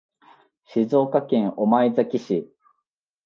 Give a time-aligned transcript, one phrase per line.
[0.65, 2.51] 静岡県御前崎市